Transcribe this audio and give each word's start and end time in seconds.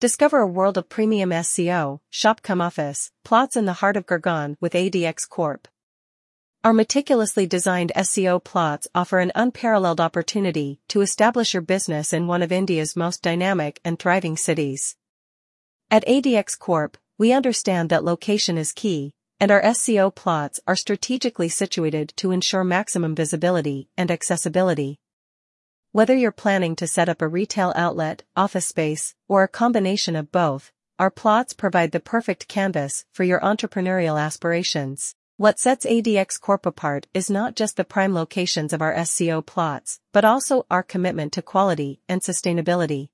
Discover 0.00 0.38
a 0.38 0.46
world 0.46 0.78
of 0.78 0.88
premium 0.88 1.30
SCO, 1.42 2.00
shop 2.08 2.40
cum 2.40 2.62
office, 2.62 3.12
plots 3.22 3.54
in 3.54 3.66
the 3.66 3.74
heart 3.74 3.98
of 3.98 4.06
Gurgaon 4.06 4.56
with 4.58 4.72
ADX 4.72 5.28
Corp. 5.28 5.68
Our 6.64 6.72
meticulously 6.72 7.46
designed 7.46 7.92
SCO 7.94 8.38
plots 8.38 8.88
offer 8.94 9.18
an 9.18 9.30
unparalleled 9.34 10.00
opportunity 10.00 10.80
to 10.88 11.02
establish 11.02 11.52
your 11.52 11.60
business 11.60 12.14
in 12.14 12.26
one 12.26 12.42
of 12.42 12.50
India's 12.50 12.96
most 12.96 13.20
dynamic 13.20 13.78
and 13.84 13.98
thriving 13.98 14.38
cities. 14.38 14.96
At 15.90 16.06
ADX 16.06 16.58
Corp, 16.58 16.96
we 17.18 17.34
understand 17.34 17.90
that 17.90 18.02
location 18.02 18.56
is 18.56 18.72
key, 18.72 19.12
and 19.38 19.50
our 19.50 19.74
SCO 19.74 20.10
plots 20.10 20.60
are 20.66 20.76
strategically 20.76 21.50
situated 21.50 22.14
to 22.16 22.30
ensure 22.30 22.64
maximum 22.64 23.14
visibility 23.14 23.90
and 23.98 24.10
accessibility. 24.10 24.98
Whether 25.92 26.14
you're 26.14 26.30
planning 26.30 26.76
to 26.76 26.86
set 26.86 27.08
up 27.08 27.20
a 27.20 27.26
retail 27.26 27.72
outlet, 27.74 28.22
office 28.36 28.66
space, 28.66 29.16
or 29.26 29.42
a 29.42 29.48
combination 29.48 30.14
of 30.14 30.30
both, 30.30 30.70
our 31.00 31.10
plots 31.10 31.52
provide 31.52 31.90
the 31.90 31.98
perfect 31.98 32.46
canvas 32.46 33.04
for 33.12 33.24
your 33.24 33.40
entrepreneurial 33.40 34.16
aspirations. 34.16 35.16
What 35.36 35.58
sets 35.58 35.84
ADX 35.84 36.40
Corp 36.40 36.64
apart 36.64 37.08
is 37.12 37.28
not 37.28 37.56
just 37.56 37.76
the 37.76 37.82
prime 37.82 38.14
locations 38.14 38.72
of 38.72 38.80
our 38.80 39.04
SCO 39.04 39.42
plots, 39.42 39.98
but 40.12 40.24
also 40.24 40.64
our 40.70 40.84
commitment 40.84 41.32
to 41.32 41.42
quality 41.42 42.00
and 42.08 42.20
sustainability. 42.20 43.08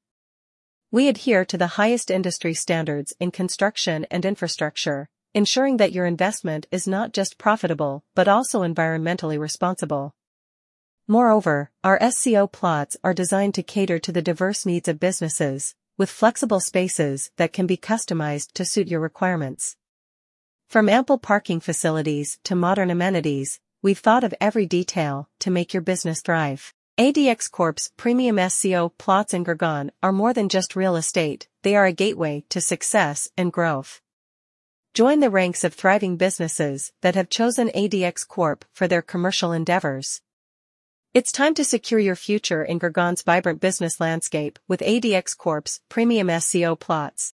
We 0.91 1.09
adhere 1.09 1.47
to 1.47 1.57
the 1.57 1.79
highest 1.79 2.11
industry 2.11 2.52
standards 2.52 3.15
in 3.19 3.30
construction 3.30 4.05
and 4.11 4.27
infrastructure, 4.27 5.09
ensuring 5.33 5.79
that 5.79 5.93
your 5.93 6.05
investment 6.05 6.66
is 6.71 6.87
not 6.87 7.15
just 7.15 7.38
profitable 7.38 8.05
but 8.15 8.29
also 8.29 8.61
environmentally 8.61 9.38
responsible. 9.38 10.16
Moreover, 11.09 11.70
our 11.84 12.01
SCO 12.10 12.48
plots 12.48 12.96
are 13.05 13.15
designed 13.15 13.55
to 13.55 13.62
cater 13.62 14.01
to 14.01 14.10
the 14.10 14.23
diverse 14.23 14.66
needs 14.66 14.88
of 14.88 14.98
businesses, 14.98 15.77
with 15.96 16.10
flexible 16.10 16.59
spaces 16.59 17.30
that 17.37 17.52
can 17.52 17.65
be 17.65 17.77
customized 17.77 18.51
to 18.55 18.65
suit 18.65 18.88
your 18.88 18.98
requirements. 18.98 19.77
From 20.69 20.88
ample 20.88 21.18
parking 21.18 21.60
facilities 21.60 22.40
to 22.43 22.57
modern 22.57 22.90
amenities, 22.90 23.60
we've 23.82 24.01
thought 24.01 24.24
of 24.24 24.35
every 24.40 24.66
detail 24.66 25.29
to 25.38 25.51
make 25.51 25.73
your 25.73 25.80
business 25.80 26.21
thrive. 26.23 26.74
ADX 26.98 27.48
Corp's 27.52 27.93
premium 27.96 28.41
SCO 28.51 28.88
plots 28.98 29.32
in 29.32 29.45
Gurgaon 29.45 29.91
are 30.02 30.13
more 30.13 30.32
than 30.32 30.48
just 30.48 30.74
real 30.74 30.96
estate, 30.96 31.46
they 31.63 31.76
are 31.76 31.87
a 31.87 31.93
gateway 31.93 32.43
to 32.48 32.60
success 32.60 33.29
and 33.37 33.52
growth. 33.52 34.01
Join 34.93 35.20
the 35.20 35.30
ranks 35.30 35.63
of 35.63 35.73
thriving 35.73 36.16
businesses 36.16 36.91
that 37.02 37.15
have 37.15 37.29
chosen 37.29 37.68
ADX 37.68 38.26
Corp 38.26 38.65
for 38.73 38.88
their 38.88 39.02
commercial 39.02 39.52
endeavors. 39.52 40.20
It's 41.17 41.33
time 41.33 41.55
to 41.55 41.65
secure 41.65 41.99
your 41.99 42.15
future 42.15 42.63
in 42.63 42.79
Gurgaon's 42.79 43.23
vibrant 43.23 43.59
business 43.59 44.01
landscape 44.01 44.59
with 44.69 44.81
ADX 44.81 45.35
Corp's 45.35 45.81
premium 45.89 46.29
SCO 46.43 46.77
plots. 46.77 47.33